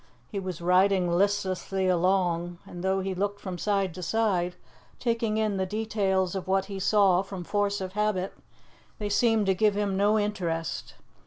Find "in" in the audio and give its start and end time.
5.37-5.57